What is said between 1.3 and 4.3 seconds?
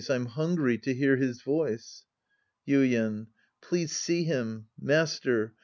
voice. Yuien. Please see